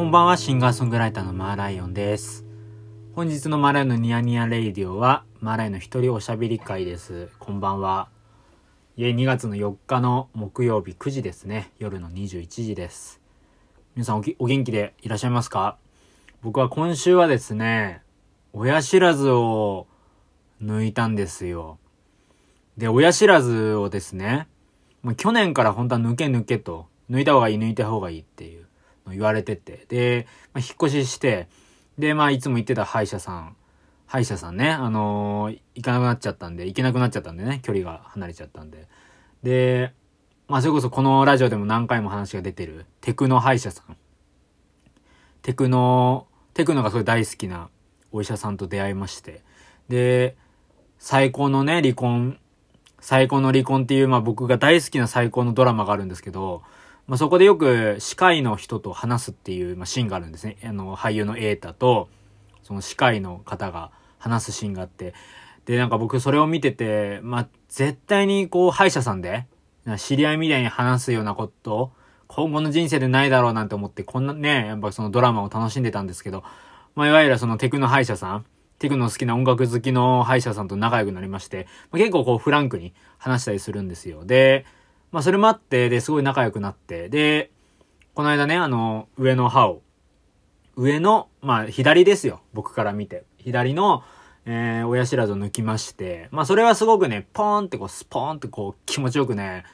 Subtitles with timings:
[0.00, 2.46] こんばんは、シンガーソングライターのマーライオンです。
[3.14, 7.28] 本日のマーライオンのニヤニヤレイディオは、マーライオンの一人おしゃべり会です。
[7.38, 8.08] こんばんは。
[8.96, 11.70] いえ、2月の4日の木曜日9時ですね。
[11.78, 13.20] 夜の21時です。
[13.94, 15.76] 皆さんお元気でいらっしゃいますか？
[16.40, 18.00] 僕は今週はですね、
[18.54, 19.86] 親知らずを
[20.62, 21.78] 抜いたんですよ。
[22.78, 24.48] で、親知らずをですね、
[25.02, 28.59] もう去年から本当は抜け抜けと、抜いた方がいい、抜いた方がいいっていう
[29.12, 31.48] 言われてて、で、まあ、引っ越しして、
[31.98, 33.56] で、まあ、いつも行ってた歯医者さん、
[34.06, 38.88] 歯医者さんね、あのー、行かなくなっちゃったんで、行けなくなっちゃったんでね、距離が離れちゃったんで。
[39.42, 39.92] で、
[40.48, 43.96] まあ、それこそこのラジオでも何回も話が出てる、テクノ歯医者さん。
[45.42, 47.70] テクノ、テクノがそれ大好きな
[48.12, 49.42] お医者さんと出会いまして。
[49.88, 50.36] で、
[50.98, 52.38] 最高のね、離婚
[53.00, 56.62] 最高の離婚っていう、まあ僕が大好きな最高のドラマがあるんですけど、
[57.10, 60.58] まあそこでよく歯科医の人と話すっていう、まあ、シーンがあるんですね。
[60.62, 62.08] あの、俳優の瑛太と、
[62.62, 65.12] その歯科医の方が話すシーンがあって、
[65.64, 69.48] で、なんか僕それを見てて、まあ絶対にこう歯医者さんで、
[69.98, 71.90] 知り合いみたいに話すようなこと、
[72.28, 76.44] 今後の人生でないだろうなんて思って、こんなね、やっぱそのドラマを楽しんでたんですけど、
[76.94, 78.46] まあいわゆるそのテクノ歯医者さん、
[78.78, 84.24] テクノ好きな音楽好きの歯医者さんと仲良くなりまして、まあ、結構こうフランクに話したりするんですよ。
[84.24, 84.64] で、
[85.12, 87.50] まあそれもあって、で、すごい仲良くなって、で、
[88.14, 89.82] この間ね、あの、上の歯を、
[90.76, 92.40] 上の、まあ左ですよ。
[92.52, 93.24] 僕から見て。
[93.38, 94.02] 左の、
[94.46, 99.64] えー、親知らずを抜きまして、まあそれはすごくね、ポーンってこう、スポーンってこう、気持ちよくね、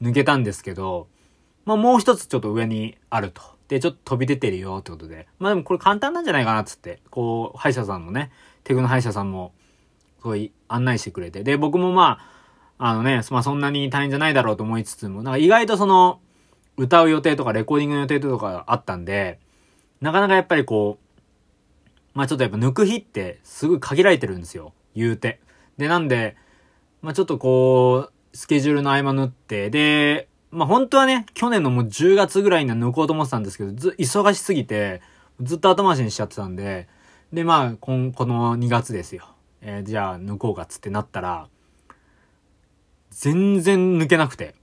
[0.00, 1.08] 抜けたんですけど、
[1.64, 3.42] まあもう一つちょっと上にあると。
[3.68, 5.26] で、ちょっと飛び出てるよってことで。
[5.38, 8.30] まあでもこれ簡単なんじゃないかなっつって、こう、歯医者さんもね、
[8.64, 9.52] テクノ歯医者さんも、
[10.20, 11.42] すごい案内してくれて。
[11.44, 12.35] で、僕もまあ、
[12.78, 16.20] あのね、まあそんなに大変じゃないだろうと思いつつも、なんか意外とその、
[16.76, 19.38] 歌う予定とかレコーディングの予定とかあったんで、
[20.00, 21.06] なかなかやっぱりこう、
[22.12, 24.74] まあちょっとやっぱ抜く日ってすぐ限られてるんですよ。
[24.94, 25.40] 言うて。
[25.78, 26.36] で、なんで、
[27.00, 35.00] まあちょっとこう、スケジュールの合間縫って、で、まあ本当はね、去年のもう10月ぐらいには抜こうと思ってたんですけど、ず、忙しすぎて、
[35.40, 36.88] ずっと後回しにしちゃってたんで、
[37.32, 39.28] で、まあ、こん、この2月ですよ。
[39.60, 41.48] えー、じゃあ抜こうかっつってなったら、
[43.18, 44.54] 全然抜けなくて。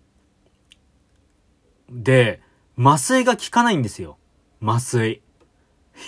[1.89, 2.39] で、
[2.77, 4.17] 麻酔が効かないんですよ。
[4.61, 5.13] 麻酔。
[5.13, 5.21] い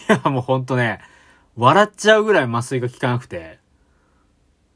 [0.07, 1.00] や、もうほんとね、
[1.55, 3.57] 笑っちゃうぐらい麻酔が効かなくて。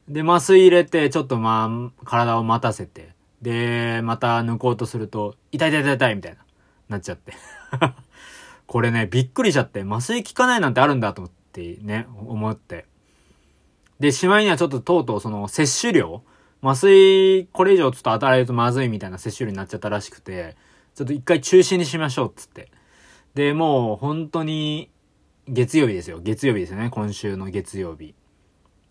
[0.08, 3.14] で、麻酔入れて、ちょっとまあ、体を待たせて。
[3.40, 6.38] で、また抜こうとすると、痛い痛い痛い痛いみたいな、
[6.88, 7.34] なっちゃって。
[8.66, 11.76] これね、びっくりしちゃって、麻酔効かないなんてあるんだと思って。
[11.82, 12.86] ね、思って。
[14.00, 16.24] で、しまいにはちょっととうとうその摂取量
[16.62, 20.56] 麻酔、これ以上ちょっと与えるとまずいみたいな摂取量になっちゃったらしくて、
[20.94, 22.70] ちょっと一回中止にしましょうっつって。
[23.34, 24.90] で、もう本当に
[25.48, 26.20] 月曜日ですよ。
[26.20, 26.90] 月曜日ですよね。
[26.90, 28.14] 今週の月曜日。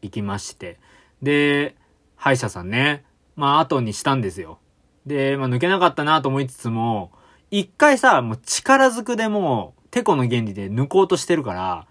[0.02, 0.80] 行きまして。
[1.22, 1.76] で、
[2.16, 3.04] 歯医者さんね、
[3.36, 4.60] まあ後にしたんですよ。
[5.06, 7.12] で、まあ抜けなかったなと思いつつも、
[7.52, 11.88] 一回さ、もう力ずくでもう、テコの原理で抜こうとしてるから、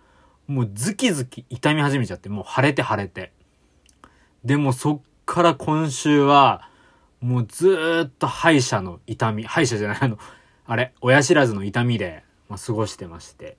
[0.47, 3.33] もうズキズキ痛み始めちゃって、もう腫れて腫れて。
[4.45, 6.69] でもそっから今週は、
[7.21, 10.19] もうずっと歯医者の痛み、歯医者じゃない、あの、
[10.67, 13.59] あれ、親知らずの痛みで、まあ、過ごしてまして。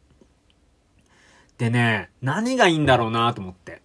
[1.60, 3.84] でね、何がいいんだろうなと思って。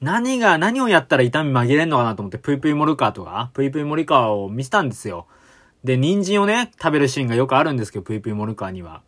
[0.00, 5.28] 何が、何をやったら痛み紛れんのかなと思って、ぷいぷいモルカーとか、ぷいぷいモリカーを見せたんですよ。
[5.84, 9.02] で、人参をね、食べるシーンがよくあるんですけど、ぷいぷいモルカーには。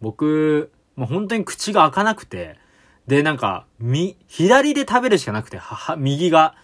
[0.00, 2.58] 僕、もう本当に口が開かなくて、
[3.08, 6.54] で、なんか、み、左で食べるしかなくて、は、は、右が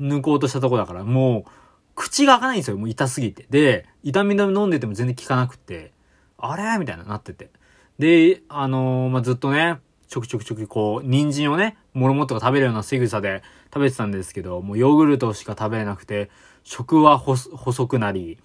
[0.00, 1.50] 抜こうとしたとこだから、もう、
[1.94, 2.76] 口が開かないんですよ。
[2.76, 3.46] もう痛すぎて。
[3.50, 5.92] で、痛み止め飲んでても全然効かなくて、
[6.38, 6.78] あれ？
[6.78, 7.50] みたいななってて。
[7.98, 13.42] で、あのー、まあ、ずっとね、ちょくちょくちょくこう、人参をね、もろもっとか食べるような仕草で
[13.74, 16.30] 食べてたんですけど、もうヨーグルトしか食べれなくて、
[16.62, 18.38] 食は細くなり、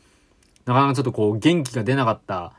[0.65, 2.53] なかなかちょっとこう、元気が出なかった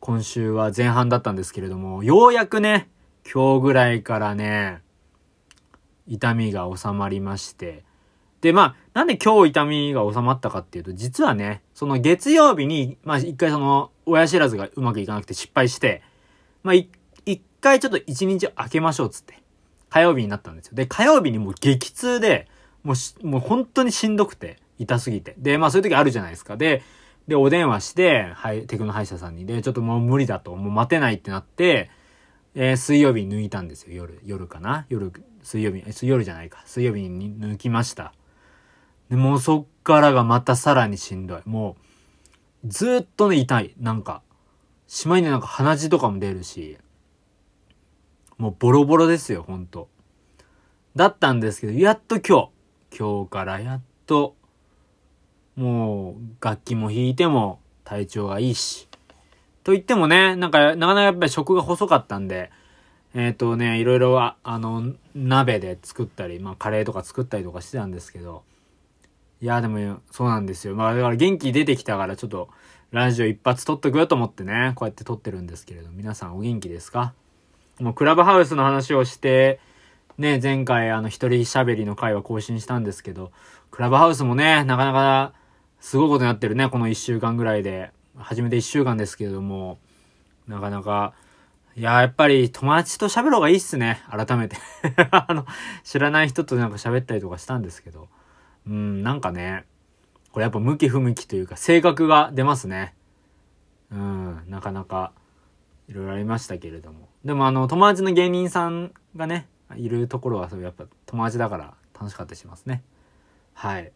[0.00, 2.88] 今週は前半だったんですけれども、ようやくね、
[3.30, 4.80] 今日ぐらいからね、
[6.08, 7.84] 痛みが収まりまして、
[8.42, 16.02] で、まあ、なんで今日痛みが収まったかっていうと、実はね、その月曜日に、まあ一回その、親知らずがうまくいかなくて失敗して、
[16.62, 16.90] まあ一
[17.60, 19.40] 回ちょっと一日空けましょうっつって、
[19.88, 20.74] 火曜日になったんですよ。
[20.74, 22.48] で、火曜日にもう激痛で、
[22.82, 25.36] もうもう本当にしんどくて、痛すぎて。
[25.38, 26.56] で、まあそういう時あるじゃないですか。
[26.56, 26.82] で、
[27.28, 29.46] で、お電話して、はい、テクノ歯医者さんに。
[29.46, 31.88] で、ちょっともう無理だと、もう待てないってなって、
[32.56, 34.18] えー、水曜日に抜いたんですよ、夜。
[34.24, 34.84] 夜かな？
[34.88, 35.12] 夜、
[35.44, 36.64] 水曜日、水夜じゃないか。
[36.66, 38.12] 水曜日に抜きました。
[39.12, 41.42] で、もうそっからがまたさらにしんどい。
[41.44, 41.76] も
[42.64, 43.74] う、ずっとね、痛い。
[43.78, 44.22] なんか、
[44.86, 46.78] しまいになんか鼻血とかも出るし、
[48.38, 49.90] もうボロボロですよ、ほんと。
[50.96, 52.50] だったんですけど、やっと今
[52.90, 54.34] 日、今日からやっと、
[55.56, 58.88] もう楽器も弾いても体調がいいし。
[59.62, 62.50] と言ってもね、なんか、なかなかやっぱり食が細かったんで、
[63.12, 68.44] えっ、ー、とね、いろいろあの、鍋で作ったり、まあカレーとか作ったりとかしてたんですけど、
[69.42, 70.76] いや、でも、そうなんですよ。
[70.76, 72.48] まあだから元気出てきたからちょっと、
[72.92, 77.12] ラジオ一発撮っとくよと思ってね、こうやって撮ってるんですけれど、皆さんお元気ですか？
[77.80, 79.58] もうクラブハウスの話をして、
[80.16, 83.32] ね、前回あの一人喋りの回は更新したんですけど、
[83.70, 85.32] クラブハウスもね、なかなか
[85.80, 87.90] すごいことになってるね、この一週間ぐらいで。
[88.14, 89.78] 初めて一週間ですけれども、
[90.46, 91.14] なかなか、
[91.74, 94.02] いや、やっぱり友達と喋ろうがいいっすね。
[94.10, 94.56] 改めて
[95.10, 95.46] あの、
[95.82, 98.08] 知らない人となんか喋ったりとかしたんですけど。
[98.66, 99.64] うん、なんかね、
[100.32, 102.94] これやっぱ向き不向きというか、性格が出ますね。
[103.90, 105.12] うん、なかなか、
[105.88, 107.08] いろいろありましたけれども。
[107.24, 112.82] でもあの、友達の芸人さんがね、いるところは、やっぱ友達だから楽しかったりしますね。
[113.52, 113.92] はい。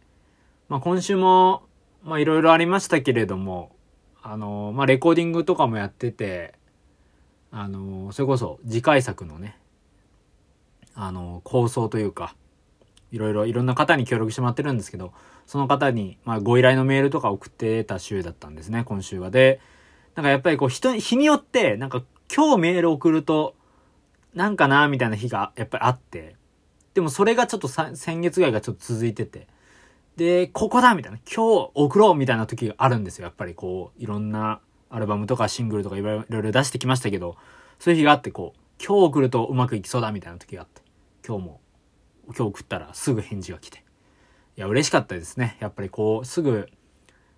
[0.69, 1.63] まあ今週も、
[2.05, 3.75] まあいろいろありましたけれども、
[4.23, 6.55] あの、まあレコーディングとかもやってて、
[7.51, 9.59] あの、それこそ次回作のね、
[10.95, 12.35] あの、構想というか、
[13.17, 15.13] いろいろいろんな方に協力してもらってるんですけど、
[15.47, 19.31] その方に、まあ、ご依頼のメールとか送ってた週だったんですね、今週は。
[19.31, 19.61] で、
[20.15, 22.03] なんかやっぱりこう人、日によって、なんか
[22.35, 23.55] 今日メール送ると、
[24.35, 26.37] なんかな、みたいな日がやっぱりあって、
[26.95, 29.49] でもそれがちょっと先月ぐらいがちょっと続いてて、
[30.17, 33.25] で、ここだみたいな、今日送ろうみたいな時があるんですよ。
[33.25, 37.37] やっぱりこう、いろんなアルバムとかシングルとかいろいろ出してきましたけど、
[37.79, 40.83] そういう日があってこう、今日送るとうまくいきそうだみたいな時があって、
[41.27, 41.61] 今日も、
[42.29, 43.85] 今日送ったらすぐ返事が来て。
[44.57, 45.57] いや、嬉しかったですね。
[45.61, 46.69] やっぱりこう、すぐ、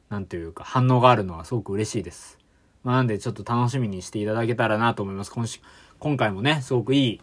[0.08, 2.38] なんというか反応があるのはすごく嬉しいです。
[2.85, 5.32] まあ、なんでちょっと楽しみにしていただけたらなと思います。
[5.32, 5.61] 今週、
[5.99, 7.20] 今回もね、すごくいい、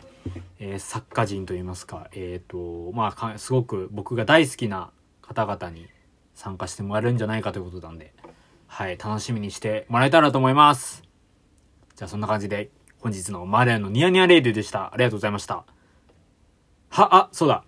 [0.59, 4.91] えー、作家人といいますか、えっ、ー、と、まあ、すごく僕が大好きな
[5.21, 5.88] 方々に
[6.33, 8.13] 参加してもらえるんじゃないかということなんで、
[8.67, 11.03] はい、楽しみにしてもらえたらと思います。
[11.95, 12.69] じゃあそんな感じで、
[13.00, 14.94] 本日のマレアのニヤニヤレイデでした。
[14.94, 15.65] ありがとうございました。
[16.95, 17.65] は、あ、そうだ。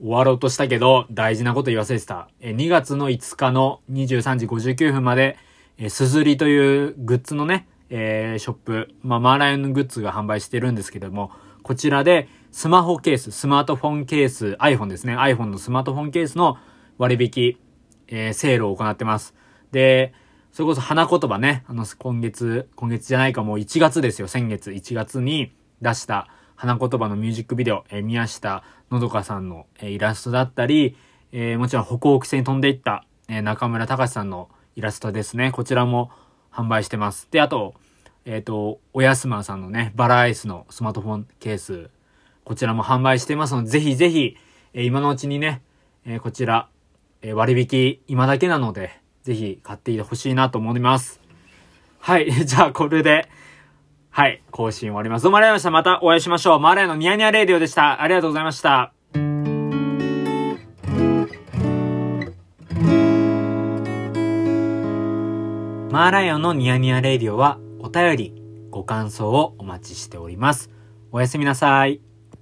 [0.00, 2.28] 終わろうとしたけど、大事なこと言わせてた。
[2.40, 5.36] え、2月の5日の23時59分まで、
[5.78, 11.30] え、すずりというグッズのね、えー、ショップ、まあ、マーライオンのグッズが販売してるんですけども、
[11.62, 15.16] こちらで、スマホケース、スマートフォンケース、iPhone ですね。
[15.16, 16.58] iPhone のスマートフォンケースの
[16.98, 17.56] 割引、
[18.08, 19.32] えー、セールを行ってます。
[19.70, 20.12] で、
[20.50, 26.26] それこそ花言葉ね、あの、今月、今月じゃないかもう1月ですよ、先月1月に出した
[26.60, 30.94] 花言葉のミュージックビデオ、え、宮下のどかさんの、え、イラストだったり、
[31.32, 35.52] え、もちろん歩行規制に飛んでいった、え、中村隆さんのイラストですね。
[35.52, 36.10] こちらも
[36.52, 37.28] 販売してます。
[37.30, 37.72] で、あと、
[38.26, 41.88] えっ、ー、と、おやすまさんのね、バラアイスのスマートフォンケース、
[42.44, 44.36] こちらも販売してますので、ぜひぜひ、
[44.74, 45.62] えー、今のうちにね、
[46.04, 46.68] えー、こちら、
[47.22, 51.22] え割引今だけなので、ぜひ買っていてほしいなと思います。
[52.00, 52.30] はい。
[52.44, 53.30] じゃあ、これで、
[54.10, 54.42] はい。
[54.50, 55.22] 更新終わります。
[55.22, 55.90] どうもありがとうございました。
[55.92, 56.60] またお会いしましょう。
[56.60, 58.02] マーライのニヤニヤレディオでした。
[58.02, 58.92] ありがとうございました。
[65.92, 70.70] マーライオンのニヤニヤレディオはお便り、ご感想をお待ちしております。
[71.12, 72.00] おやすみなさい。